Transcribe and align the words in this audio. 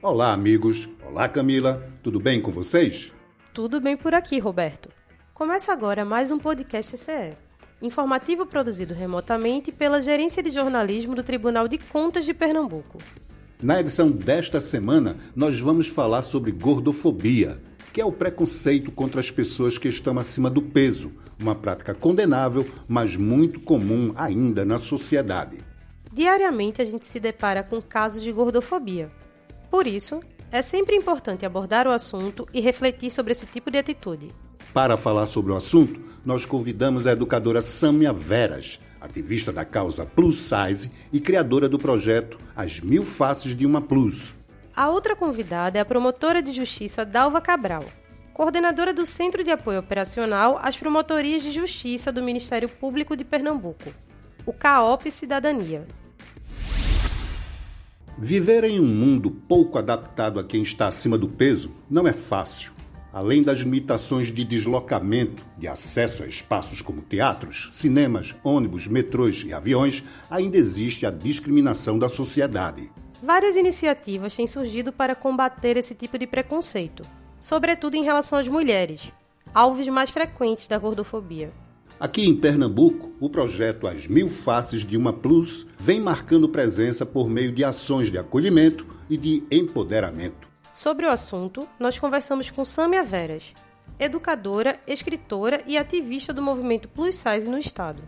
Olá, 0.00 0.32
amigos. 0.32 0.88
Olá, 1.04 1.28
Camila. 1.28 1.90
Tudo 2.04 2.20
bem 2.20 2.40
com 2.40 2.52
vocês? 2.52 3.12
Tudo 3.52 3.80
bem 3.80 3.96
por 3.96 4.14
aqui, 4.14 4.38
Roberto. 4.38 4.90
Começa 5.34 5.72
agora 5.72 6.04
mais 6.04 6.30
um 6.30 6.38
podcast 6.38 6.96
CE, 6.96 7.36
informativo 7.82 8.46
produzido 8.46 8.94
remotamente 8.94 9.72
pela 9.72 10.00
Gerência 10.00 10.40
de 10.40 10.50
Jornalismo 10.50 11.16
do 11.16 11.24
Tribunal 11.24 11.66
de 11.66 11.78
Contas 11.78 12.24
de 12.24 12.32
Pernambuco. 12.32 12.98
Na 13.60 13.80
edição 13.80 14.08
desta 14.08 14.60
semana, 14.60 15.16
nós 15.34 15.58
vamos 15.58 15.88
falar 15.88 16.22
sobre 16.22 16.52
gordofobia, 16.52 17.60
que 17.92 18.00
é 18.00 18.04
o 18.04 18.12
preconceito 18.12 18.92
contra 18.92 19.18
as 19.18 19.32
pessoas 19.32 19.78
que 19.78 19.88
estão 19.88 20.16
acima 20.16 20.48
do 20.48 20.62
peso, 20.62 21.10
uma 21.40 21.56
prática 21.56 21.92
condenável, 21.92 22.64
mas 22.86 23.16
muito 23.16 23.58
comum 23.58 24.12
ainda 24.14 24.64
na 24.64 24.78
sociedade. 24.78 25.58
Diariamente 26.12 26.80
a 26.80 26.84
gente 26.84 27.04
se 27.04 27.18
depara 27.18 27.64
com 27.64 27.82
casos 27.82 28.22
de 28.22 28.30
gordofobia. 28.30 29.10
Por 29.70 29.86
isso, 29.86 30.20
é 30.50 30.62
sempre 30.62 30.96
importante 30.96 31.44
abordar 31.44 31.86
o 31.86 31.92
assunto 31.92 32.46
e 32.52 32.60
refletir 32.60 33.10
sobre 33.10 33.32
esse 33.32 33.46
tipo 33.46 33.70
de 33.70 33.78
atitude. 33.78 34.34
Para 34.72 34.96
falar 34.96 35.26
sobre 35.26 35.52
o 35.52 35.56
assunto, 35.56 36.00
nós 36.24 36.44
convidamos 36.44 37.06
a 37.06 37.12
educadora 37.12 37.62
Samia 37.62 38.12
Veras, 38.12 38.80
ativista 39.00 39.52
da 39.52 39.64
causa 39.64 40.04
Plus 40.04 40.36
Size 40.36 40.90
e 41.12 41.20
criadora 41.20 41.68
do 41.68 41.78
projeto 41.78 42.38
As 42.54 42.80
Mil 42.80 43.04
Faces 43.04 43.54
de 43.54 43.66
uma 43.66 43.80
Plus. 43.80 44.34
A 44.74 44.88
outra 44.88 45.16
convidada 45.16 45.78
é 45.78 45.80
a 45.80 45.84
promotora 45.84 46.40
de 46.40 46.52
justiça 46.52 47.04
Dalva 47.04 47.40
Cabral, 47.40 47.84
coordenadora 48.32 48.92
do 48.92 49.04
Centro 49.04 49.42
de 49.42 49.50
Apoio 49.50 49.80
Operacional 49.80 50.58
às 50.62 50.76
Promotorias 50.76 51.42
de 51.42 51.50
Justiça 51.50 52.12
do 52.12 52.22
Ministério 52.22 52.68
Público 52.68 53.16
de 53.16 53.24
Pernambuco, 53.24 53.92
o 54.46 54.52
CAOP 54.52 55.10
Cidadania. 55.10 55.86
Viver 58.20 58.64
em 58.64 58.80
um 58.80 58.86
mundo 58.86 59.30
pouco 59.30 59.78
adaptado 59.78 60.40
a 60.40 60.44
quem 60.44 60.60
está 60.60 60.88
acima 60.88 61.16
do 61.16 61.28
peso 61.28 61.70
não 61.88 62.04
é 62.04 62.12
fácil. 62.12 62.72
Além 63.12 63.44
das 63.44 63.60
limitações 63.60 64.26
de 64.34 64.44
deslocamento, 64.44 65.40
de 65.56 65.68
acesso 65.68 66.24
a 66.24 66.26
espaços 66.26 66.82
como 66.82 67.00
teatros, 67.00 67.70
cinemas, 67.72 68.34
ônibus, 68.42 68.88
metrôs 68.88 69.44
e 69.46 69.52
aviões, 69.52 70.02
ainda 70.28 70.56
existe 70.56 71.06
a 71.06 71.12
discriminação 71.12 71.96
da 71.96 72.08
sociedade. 72.08 72.90
Várias 73.22 73.54
iniciativas 73.54 74.34
têm 74.34 74.48
surgido 74.48 74.92
para 74.92 75.14
combater 75.14 75.76
esse 75.76 75.94
tipo 75.94 76.18
de 76.18 76.26
preconceito, 76.26 77.04
sobretudo 77.38 77.94
em 77.94 78.02
relação 78.02 78.36
às 78.36 78.48
mulheres, 78.48 79.12
alvos 79.54 79.86
mais 79.86 80.10
frequentes 80.10 80.66
da 80.66 80.76
gordofobia. 80.76 81.52
Aqui 82.00 82.24
em 82.24 82.36
Pernambuco, 82.36 83.10
o 83.18 83.28
projeto 83.28 83.88
As 83.88 84.06
Mil 84.06 84.28
Faces 84.28 84.84
de 84.84 84.96
uma 84.96 85.12
Plus 85.12 85.66
vem 85.76 86.00
marcando 86.00 86.48
presença 86.48 87.04
por 87.04 87.28
meio 87.28 87.50
de 87.50 87.64
ações 87.64 88.08
de 88.08 88.16
acolhimento 88.16 88.86
e 89.10 89.16
de 89.16 89.42
empoderamento. 89.50 90.46
Sobre 90.76 91.06
o 91.06 91.10
assunto, 91.10 91.66
nós 91.76 91.98
conversamos 91.98 92.50
com 92.50 92.64
Samia 92.64 93.02
Veras, 93.02 93.52
educadora, 93.98 94.78
escritora 94.86 95.60
e 95.66 95.76
ativista 95.76 96.32
do 96.32 96.40
movimento 96.40 96.88
Plus 96.88 97.16
Size 97.16 97.50
no 97.50 97.58
Estado. 97.58 98.00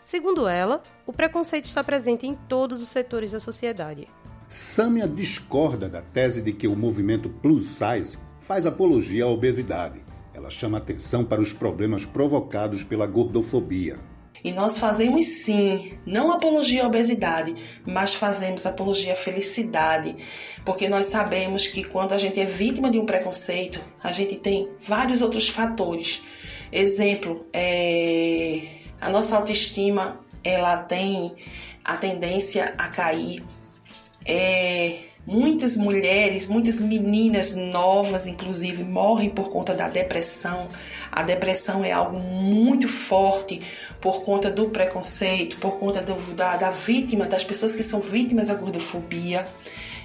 Segundo 0.00 0.48
ela, 0.48 0.82
o 1.06 1.12
preconceito 1.12 1.66
está 1.66 1.84
presente 1.84 2.26
em 2.26 2.34
todos 2.48 2.82
os 2.82 2.88
setores 2.88 3.32
da 3.32 3.40
sociedade. 3.40 4.08
Samia 4.48 5.06
discorda 5.06 5.86
da 5.86 6.00
tese 6.00 6.40
de 6.40 6.52
que 6.54 6.66
o 6.66 6.74
movimento 6.74 7.28
Plus 7.28 7.68
Size 7.68 8.16
faz 8.38 8.64
apologia 8.64 9.24
à 9.24 9.28
obesidade 9.28 10.02
ela 10.34 10.50
chama 10.50 10.78
atenção 10.78 11.24
para 11.24 11.40
os 11.40 11.52
problemas 11.52 12.04
provocados 12.04 12.82
pela 12.82 13.06
gordofobia. 13.06 13.98
E 14.42 14.52
nós 14.52 14.76
fazemos 14.76 15.24
sim, 15.24 15.94
não 16.04 16.30
apologia 16.30 16.84
à 16.84 16.86
obesidade, 16.86 17.54
mas 17.86 18.12
fazemos 18.12 18.66
apologia 18.66 19.14
à 19.14 19.16
felicidade, 19.16 20.14
porque 20.66 20.86
nós 20.86 21.06
sabemos 21.06 21.66
que 21.66 21.82
quando 21.82 22.12
a 22.12 22.18
gente 22.18 22.38
é 22.38 22.44
vítima 22.44 22.90
de 22.90 22.98
um 22.98 23.06
preconceito, 23.06 23.80
a 24.02 24.12
gente 24.12 24.36
tem 24.36 24.68
vários 24.78 25.22
outros 25.22 25.48
fatores. 25.48 26.22
Exemplo, 26.70 27.46
é, 27.54 28.60
a 29.00 29.08
nossa 29.08 29.34
autoestima 29.34 30.20
ela 30.42 30.76
tem 30.76 31.34
a 31.82 31.96
tendência 31.96 32.74
a 32.76 32.88
cair. 32.88 33.42
É, 34.26 34.98
Muitas 35.26 35.78
mulheres, 35.78 36.46
muitas 36.46 36.80
meninas 36.80 37.54
novas, 37.54 38.26
inclusive, 38.26 38.84
morrem 38.84 39.30
por 39.30 39.48
conta 39.48 39.72
da 39.72 39.88
depressão. 39.88 40.68
A 41.10 41.22
depressão 41.22 41.82
é 41.82 41.92
algo 41.92 42.18
muito 42.18 42.86
forte 42.88 43.62
por 44.02 44.22
conta 44.22 44.50
do 44.50 44.68
preconceito, 44.68 45.56
por 45.56 45.78
conta 45.78 46.02
do, 46.02 46.14
da, 46.34 46.58
da 46.58 46.70
vítima, 46.70 47.24
das 47.24 47.42
pessoas 47.42 47.74
que 47.74 47.82
são 47.82 48.00
vítimas 48.00 48.48
da 48.48 48.54
gordofobia. 48.54 49.46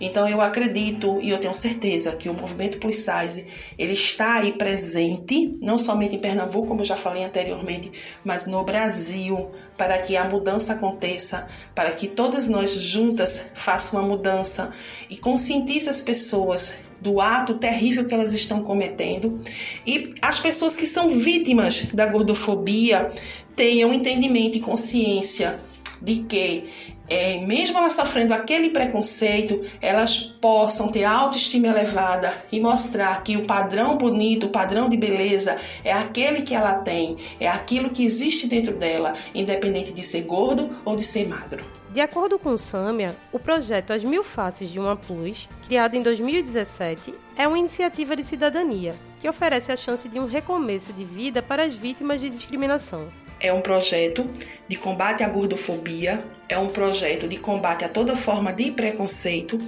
Então 0.00 0.28
eu 0.28 0.40
acredito 0.40 1.18
e 1.20 1.30
eu 1.30 1.38
tenho 1.38 1.54
certeza 1.54 2.16
que 2.16 2.28
o 2.28 2.34
movimento 2.34 2.78
Plus 2.78 2.96
Size 2.96 3.46
ele 3.78 3.92
está 3.92 4.34
aí 4.34 4.52
presente, 4.52 5.56
não 5.60 5.78
somente 5.78 6.16
em 6.16 6.18
Pernambuco, 6.18 6.68
como 6.68 6.80
eu 6.80 6.84
já 6.84 6.96
falei 6.96 7.24
anteriormente, 7.24 7.92
mas 8.24 8.46
no 8.46 8.62
Brasil, 8.64 9.50
para 9.76 9.98
que 9.98 10.16
a 10.16 10.24
mudança 10.24 10.74
aconteça, 10.74 11.46
para 11.74 11.92
que 11.92 12.08
todas 12.08 12.48
nós 12.48 12.72
juntas 12.72 13.46
façam 13.54 14.00
uma 14.00 14.08
mudança 14.08 14.72
e 15.08 15.16
conscientize 15.16 15.88
as 15.88 16.00
pessoas 16.00 16.74
do 17.00 17.20
ato 17.20 17.58
terrível 17.58 18.06
que 18.06 18.14
elas 18.14 18.32
estão 18.32 18.62
cometendo. 18.62 19.40
E 19.86 20.14
as 20.22 20.40
pessoas 20.40 20.76
que 20.76 20.86
são 20.86 21.18
vítimas 21.18 21.86
da 21.92 22.06
gordofobia 22.06 23.12
tenham 23.54 23.92
entendimento 23.92 24.56
e 24.56 24.60
consciência 24.60 25.58
de 26.00 26.20
que 26.20 26.64
é, 27.08 27.38
mesmo 27.38 27.78
elas 27.78 27.92
sofrendo 27.92 28.32
aquele 28.32 28.70
preconceito, 28.70 29.62
elas 29.80 30.22
possam 30.22 30.88
ter 30.88 31.04
autoestima 31.04 31.68
elevada 31.68 32.32
e 32.50 32.60
mostrar 32.60 33.22
que 33.22 33.36
o 33.36 33.44
padrão 33.44 33.98
bonito, 33.98 34.46
o 34.46 34.50
padrão 34.50 34.88
de 34.88 34.96
beleza 34.96 35.56
é 35.84 35.92
aquele 35.92 36.42
que 36.42 36.54
ela 36.54 36.74
tem, 36.74 37.18
é 37.38 37.48
aquilo 37.48 37.90
que 37.90 38.04
existe 38.04 38.46
dentro 38.46 38.74
dela, 38.76 39.14
independente 39.34 39.92
de 39.92 40.02
ser 40.02 40.22
gordo 40.22 40.70
ou 40.84 40.96
de 40.96 41.04
ser 41.04 41.28
magro. 41.28 41.64
De 41.92 42.00
acordo 42.00 42.40
com 42.40 42.50
o 42.50 42.58
Samia, 42.58 43.14
o 43.32 43.38
projeto 43.38 43.92
As 43.92 44.02
Mil 44.02 44.24
Faces 44.24 44.68
de 44.68 44.80
uma 44.80 44.96
Plus, 44.96 45.48
criado 45.64 45.94
em 45.94 46.02
2017, 46.02 47.14
é 47.36 47.46
uma 47.46 47.58
iniciativa 47.58 48.16
de 48.16 48.24
cidadania 48.24 48.94
que 49.20 49.28
oferece 49.28 49.70
a 49.70 49.76
chance 49.76 50.08
de 50.08 50.18
um 50.18 50.26
recomeço 50.26 50.92
de 50.92 51.04
vida 51.04 51.40
para 51.40 51.64
as 51.64 51.72
vítimas 51.72 52.20
de 52.20 52.30
discriminação 52.30 53.08
é 53.40 53.52
um 53.52 53.60
projeto 53.60 54.28
de 54.68 54.76
combate 54.76 55.22
à 55.22 55.28
gordofobia, 55.28 56.24
é 56.48 56.58
um 56.58 56.68
projeto 56.68 57.28
de 57.28 57.36
combate 57.36 57.84
a 57.84 57.88
toda 57.88 58.16
forma 58.16 58.52
de 58.52 58.70
preconceito, 58.70 59.58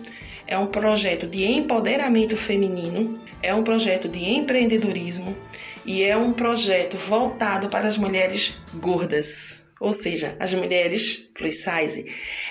é 0.46 0.56
um 0.56 0.66
projeto 0.66 1.26
de 1.26 1.44
empoderamento 1.44 2.36
feminino, 2.36 3.20
é 3.42 3.54
um 3.54 3.62
projeto 3.62 4.08
de 4.08 4.24
empreendedorismo 4.24 5.36
e 5.84 6.02
é 6.02 6.16
um 6.16 6.32
projeto 6.32 6.96
voltado 6.96 7.68
para 7.68 7.88
as 7.88 7.96
mulheres 7.96 8.56
gordas, 8.74 9.62
ou 9.78 9.92
seja, 9.92 10.36
as 10.40 10.54
mulheres 10.54 11.28
plus 11.34 11.62
size. 11.62 12.10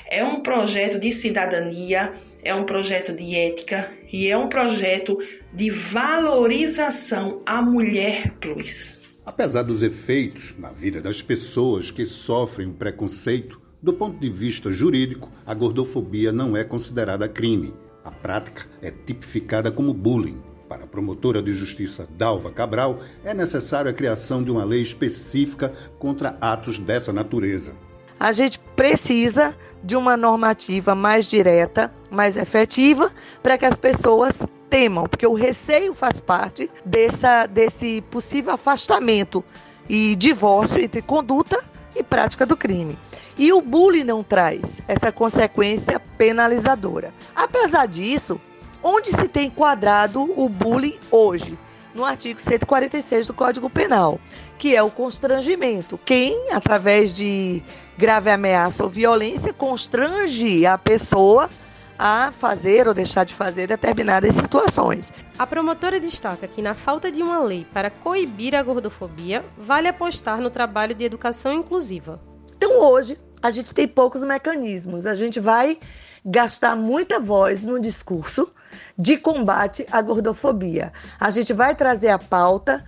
É 0.09 0.23
um 0.23 0.41
projeto 0.41 0.99
de 0.99 1.11
cidadania, 1.11 2.13
é 2.43 2.53
um 2.53 2.63
projeto 2.63 3.13
de 3.13 3.35
ética 3.35 3.91
e 4.11 4.27
é 4.27 4.37
um 4.37 4.47
projeto 4.47 5.17
de 5.51 5.69
valorização 5.69 7.41
à 7.45 7.61
mulher 7.61 8.33
plus. 8.39 9.04
Apesar 9.25 9.63
dos 9.63 9.81
efeitos 9.81 10.53
na 10.59 10.71
vida 10.71 11.01
das 11.01 11.21
pessoas 11.21 11.89
que 11.89 12.05
sofrem 12.05 12.67
o 12.67 12.73
preconceito, 12.73 13.59
do 13.81 13.91
ponto 13.91 14.19
de 14.19 14.29
vista 14.29 14.71
jurídico, 14.71 15.31
a 15.45 15.53
gordofobia 15.53 16.31
não 16.31 16.55
é 16.55 16.63
considerada 16.63 17.27
crime. 17.27 17.73
A 18.03 18.11
prática 18.11 18.67
é 18.83 18.91
tipificada 18.91 19.71
como 19.71 19.93
bullying. 19.95 20.37
Para 20.69 20.83
a 20.83 20.87
promotora 20.87 21.41
de 21.41 21.53
justiça 21.53 22.07
Dalva 22.17 22.51
Cabral, 22.51 22.99
é 23.23 23.33
necessária 23.33 23.89
a 23.89 23.93
criação 23.93 24.43
de 24.43 24.51
uma 24.51 24.63
lei 24.63 24.81
específica 24.81 25.73
contra 25.97 26.37
atos 26.39 26.77
dessa 26.77 27.11
natureza. 27.11 27.73
A 28.19 28.31
gente 28.31 28.59
precisa 28.75 29.55
de 29.83 29.95
uma 29.95 30.15
normativa 30.15 30.93
mais 30.93 31.25
direta, 31.25 31.91
mais 32.09 32.37
efetiva, 32.37 33.11
para 33.41 33.57
que 33.57 33.65
as 33.65 33.77
pessoas 33.77 34.45
temam, 34.69 35.07
porque 35.07 35.25
o 35.25 35.33
receio 35.33 35.93
faz 35.93 36.19
parte 36.19 36.69
dessa, 36.83 37.45
desse 37.45 38.01
possível 38.09 38.53
afastamento 38.53 39.43
e 39.87 40.15
divórcio 40.15 40.81
entre 40.81 41.01
conduta 41.01 41.63
e 41.95 42.03
prática 42.03 42.45
do 42.45 42.57
crime. 42.57 42.97
E 43.37 43.51
o 43.51 43.61
bullying 43.61 44.03
não 44.03 44.23
traz 44.23 44.81
essa 44.87 45.11
consequência 45.11 45.99
penalizadora. 46.17 47.13
Apesar 47.35 47.85
disso, 47.85 48.39
onde 48.81 49.09
se 49.09 49.27
tem 49.27 49.47
enquadrado 49.47 50.23
o 50.39 50.47
bullying 50.47 50.97
hoje? 51.11 51.57
No 51.93 52.03
artigo 52.03 52.41
146 52.41 53.27
do 53.27 53.33
Código 53.33 53.69
Penal, 53.69 54.19
que 54.57 54.75
é 54.75 54.83
o 54.83 54.91
constrangimento. 54.91 55.97
Quem, 56.05 56.51
através 56.51 57.13
de 57.13 57.63
grave 57.97 58.29
ameaça 58.29 58.83
ou 58.83 58.89
violência, 58.89 59.53
constrange 59.53 60.65
a 60.65 60.77
pessoa 60.77 61.49
a 61.97 62.31
fazer 62.31 62.87
ou 62.87 62.93
deixar 62.93 63.23
de 63.23 63.33
fazer 63.33 63.67
determinadas 63.67 64.35
situações. 64.35 65.13
A 65.37 65.47
promotora 65.47 65.99
destaca 65.99 66.47
que, 66.47 66.61
na 66.61 66.75
falta 66.75 67.11
de 67.11 67.21
uma 67.21 67.39
lei 67.39 67.65
para 67.73 67.89
coibir 67.89 68.53
a 68.53 68.63
gordofobia, 68.63 69.43
vale 69.57 69.87
apostar 69.87 70.39
no 70.39 70.49
trabalho 70.49 70.93
de 70.93 71.03
educação 71.03 71.53
inclusiva. 71.53 72.21
Então, 72.55 72.79
hoje, 72.79 73.19
a 73.41 73.51
gente 73.51 73.73
tem 73.73 73.87
poucos 73.87 74.23
mecanismos. 74.23 75.05
A 75.05 75.15
gente 75.15 75.39
vai 75.39 75.77
gastar 76.25 76.75
muita 76.75 77.19
voz 77.19 77.63
no 77.63 77.79
discurso 77.79 78.51
de 78.97 79.17
combate 79.17 79.85
à 79.91 80.01
gordofobia. 80.01 80.91
A 81.19 81.29
gente 81.29 81.53
vai 81.53 81.75
trazer 81.75 82.09
a 82.09 82.17
pauta 82.17 82.83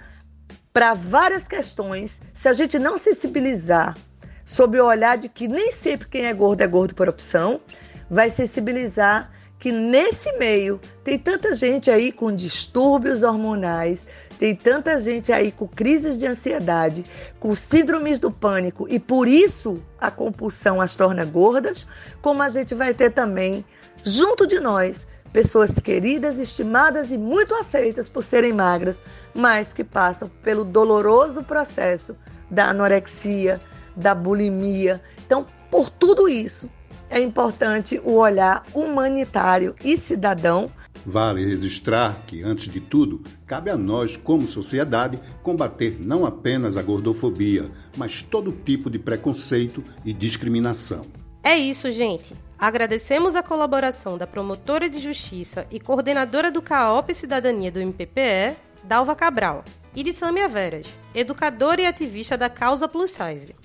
para 0.73 0.93
várias 0.93 1.47
questões. 1.47 2.21
Se 2.33 2.49
a 2.49 2.53
gente 2.53 2.79
não 2.79 2.97
sensibilizar 2.97 3.95
sob 4.43 4.79
o 4.79 4.85
olhar 4.85 5.17
de 5.17 5.29
que 5.29 5.47
nem 5.47 5.71
sempre 5.71 6.07
quem 6.07 6.25
é 6.25 6.33
gordo 6.33 6.61
é 6.61 6.67
gordo 6.67 6.95
por 6.95 7.09
opção, 7.09 7.61
vai 8.09 8.29
sensibilizar 8.29 9.31
que 9.59 9.71
nesse 9.71 10.31
meio 10.33 10.79
tem 11.03 11.17
tanta 11.17 11.53
gente 11.53 11.89
aí 11.89 12.11
com 12.11 12.31
distúrbios 12.31 13.23
hormonais, 13.23 14.07
tem 14.37 14.55
tanta 14.55 14.99
gente 14.99 15.33
aí 15.33 15.51
com 15.51 15.67
crises 15.67 16.19
de 16.19 16.27
ansiedade, 16.27 17.05
com 17.39 17.55
síndromes 17.55 18.19
do 18.19 18.31
pânico 18.31 18.85
e 18.87 18.99
por 18.99 19.27
isso 19.27 19.81
a 19.99 20.11
compulsão 20.11 20.79
as 20.79 20.95
torna 20.95 21.25
gordas, 21.25 21.87
como 22.21 22.43
a 22.43 22.49
gente 22.49 22.75
vai 22.75 22.93
ter 22.93 23.11
também 23.11 23.65
junto 24.03 24.45
de 24.45 24.59
nós 24.59 25.07
pessoas 25.33 25.77
queridas, 25.79 26.39
estimadas 26.39 27.11
e 27.11 27.17
muito 27.17 27.53
aceitas 27.55 28.07
por 28.07 28.23
serem 28.23 28.53
magras, 28.53 29.03
mas 29.33 29.73
que 29.73 29.83
passam 29.83 30.29
pelo 30.41 30.63
doloroso 30.63 31.43
processo 31.43 32.15
da 32.49 32.69
anorexia, 32.69 33.59
da 33.95 34.15
bulimia. 34.15 35.01
Então, 35.25 35.45
por 35.69 35.89
tudo 35.89 36.29
isso, 36.29 36.69
é 37.09 37.19
importante 37.19 38.01
o 38.03 38.15
olhar 38.15 38.65
humanitário 38.73 39.75
e 39.83 39.97
cidadão. 39.97 40.71
Vale 41.05 41.45
registrar 41.45 42.17
que, 42.27 42.43
antes 42.43 42.71
de 42.71 42.79
tudo, 42.79 43.21
cabe 43.45 43.69
a 43.69 43.77
nós, 43.77 44.17
como 44.17 44.45
sociedade, 44.45 45.19
combater 45.41 45.97
não 45.99 46.25
apenas 46.25 46.75
a 46.75 46.81
gordofobia, 46.81 47.71
mas 47.95 48.21
todo 48.21 48.51
tipo 48.51 48.89
de 48.89 48.99
preconceito 48.99 49.83
e 50.03 50.11
discriminação. 50.11 51.05
É 51.43 51.57
isso, 51.57 51.89
gente. 51.91 52.35
Agradecemos 52.59 53.35
a 53.35 53.43
colaboração 53.43 54.17
da 54.17 54.25
promotora 54.25 54.89
de 54.89 54.99
justiça 54.99 55.67
e 55.71 55.79
coordenadora 55.79 56.51
do 56.51 56.61
CAOP 56.61 57.13
Cidadania 57.13 57.71
do 57.71 57.79
MPPE, 57.79 58.57
Dalva 58.83 59.15
Cabral, 59.15 59.63
e 59.95 60.03
de 60.03 60.11
Samia 60.11 60.47
Veras, 60.47 60.87
educadora 61.13 61.81
e 61.81 61.85
ativista 61.85 62.37
da 62.37 62.49
causa 62.49 62.87
Plus 62.87 63.11
Size. 63.11 63.55